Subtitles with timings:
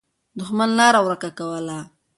[0.39, 1.79] دښمن لاره ورکه کوله.